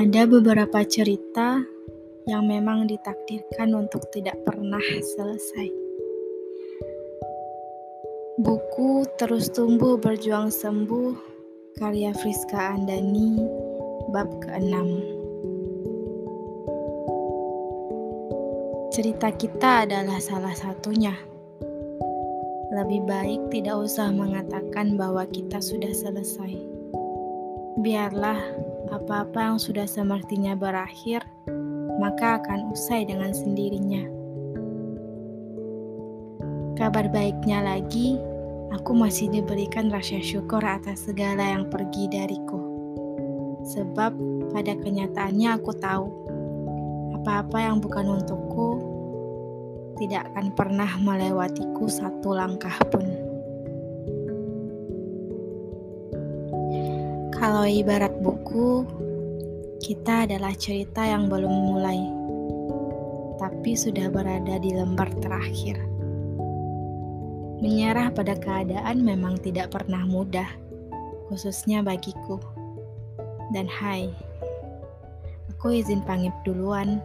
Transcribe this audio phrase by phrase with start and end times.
[0.00, 1.60] Ada beberapa cerita
[2.24, 5.68] yang memang ditakdirkan untuk tidak pernah selesai.
[8.40, 11.12] Buku Terus Tumbuh Berjuang Sembuh
[11.76, 13.44] karya Friska Andani
[14.08, 14.72] bab ke-6.
[18.96, 21.12] Cerita kita adalah salah satunya.
[22.72, 26.56] Lebih baik tidak usah mengatakan bahwa kita sudah selesai.
[27.84, 31.22] Biarlah apa-apa yang sudah semestinya berakhir,
[32.02, 34.02] maka akan usai dengan sendirinya.
[36.74, 38.18] Kabar baiknya lagi,
[38.74, 42.60] aku masih diberikan rasa syukur atas segala yang pergi dariku.
[43.70, 44.12] Sebab
[44.50, 46.06] pada kenyataannya aku tahu,
[47.20, 48.68] apa-apa yang bukan untukku
[50.00, 53.29] tidak akan pernah melewatiku satu langkah pun.
[57.40, 58.84] Kalau ibarat buku,
[59.80, 61.96] kita adalah cerita yang belum mulai,
[63.40, 65.80] tapi sudah berada di lembar terakhir.
[67.64, 70.52] Menyerah pada keadaan memang tidak pernah mudah,
[71.32, 72.36] khususnya bagiku.
[73.56, 74.12] Dan hai,
[75.56, 77.00] aku izin pamit duluan,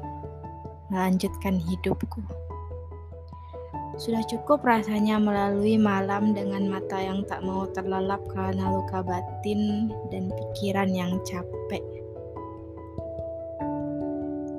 [0.92, 2.20] melanjutkan hidupku.
[3.96, 10.28] Sudah cukup rasanya melalui malam dengan mata yang tak mau terlelap karena luka batin dan
[10.36, 11.80] pikiran yang capek.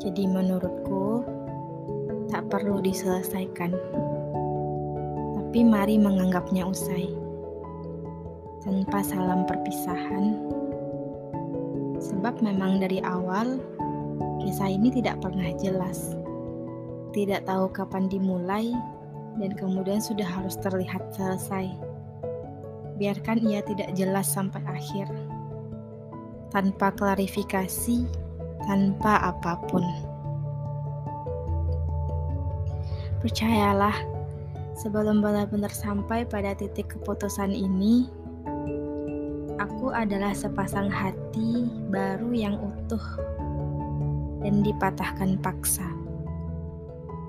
[0.00, 1.20] Jadi menurutku
[2.32, 3.76] tak perlu diselesaikan.
[5.36, 7.12] Tapi mari menganggapnya usai.
[8.64, 10.32] Tanpa salam perpisahan.
[12.00, 13.60] Sebab memang dari awal
[14.40, 16.16] kisah ini tidak pernah jelas.
[17.12, 18.95] Tidak tahu kapan dimulai
[19.36, 21.68] dan kemudian sudah harus terlihat selesai.
[22.96, 25.08] Biarkan ia tidak jelas sampai akhir,
[26.48, 28.08] tanpa klarifikasi,
[28.64, 29.84] tanpa apa pun.
[33.20, 33.96] Percayalah,
[34.76, 38.08] sebelum benar-benar sampai pada titik keputusan ini,
[39.60, 43.02] aku adalah sepasang hati baru yang utuh
[44.41, 46.06] dan dipatahkan paksa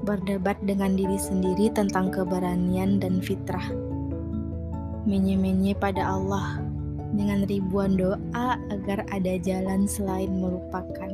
[0.08, 3.68] berdebat dengan diri sendiri tentang keberanian dan fitrah.
[5.04, 6.64] Menye-menye pada Allah
[7.12, 11.12] dengan ribuan doa agar ada jalan selain melupakan.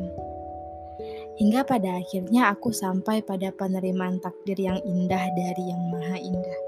[1.42, 6.60] Hingga pada akhirnya aku sampai pada penerimaan takdir yang indah dari yang maha indah.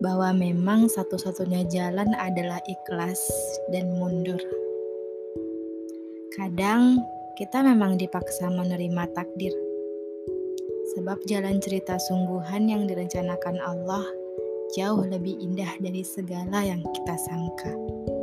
[0.00, 3.20] Bahwa memang satu-satunya jalan adalah ikhlas
[3.68, 4.40] dan mundur.
[6.36, 7.00] Kadang
[7.36, 9.52] kita memang dipaksa menerima takdir
[10.96, 14.08] sebab jalan cerita sungguhan yang direncanakan Allah
[14.72, 18.15] jauh lebih indah dari segala yang kita sangka.